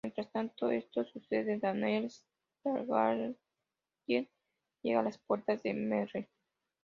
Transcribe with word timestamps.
Mientras 0.03 0.51
todo 0.55 0.71
esto 0.71 1.03
sucede, 1.05 1.59
Daenerys 1.59 2.25
Targaryen 2.63 3.37
llega 4.07 4.99
a 4.99 5.03
las 5.03 5.19
puertas 5.19 5.61
de 5.61 5.75
Meereen. 5.75 6.27